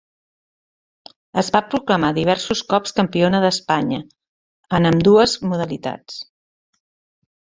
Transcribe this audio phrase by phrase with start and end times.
[1.41, 4.01] Es va proclamar diversos cops campiona d'Espanya
[4.79, 6.17] en ambdues modalitats.